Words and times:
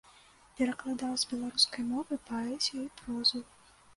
Перакладаў 0.59 1.11
з 1.23 1.27
беларускай 1.33 1.85
мовы 1.91 2.13
паэзію 2.31 2.81
і 2.87 2.89
прозу. 3.03 3.45